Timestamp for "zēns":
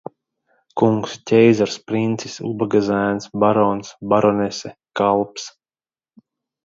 2.87-3.29